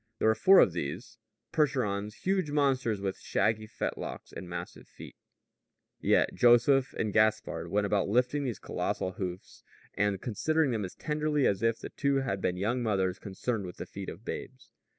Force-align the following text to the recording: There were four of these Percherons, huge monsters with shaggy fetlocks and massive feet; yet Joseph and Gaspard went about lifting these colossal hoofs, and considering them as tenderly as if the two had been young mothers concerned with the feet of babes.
There 0.17 0.29
were 0.29 0.33
four 0.33 0.57
of 0.57 0.73
these 0.73 1.19
Percherons, 1.53 2.15
huge 2.23 2.49
monsters 2.49 2.99
with 2.99 3.19
shaggy 3.19 3.67
fetlocks 3.67 4.33
and 4.33 4.49
massive 4.49 4.87
feet; 4.87 5.15
yet 5.99 6.33
Joseph 6.33 6.93
and 6.93 7.13
Gaspard 7.13 7.69
went 7.69 7.85
about 7.85 8.09
lifting 8.09 8.43
these 8.43 8.57
colossal 8.57 9.11
hoofs, 9.11 9.61
and 9.93 10.19
considering 10.19 10.71
them 10.71 10.85
as 10.85 10.95
tenderly 10.95 11.45
as 11.45 11.61
if 11.61 11.77
the 11.77 11.89
two 11.89 12.21
had 12.21 12.41
been 12.41 12.57
young 12.57 12.81
mothers 12.81 13.19
concerned 13.19 13.67
with 13.67 13.77
the 13.77 13.85
feet 13.85 14.09
of 14.09 14.25
babes. 14.25 14.71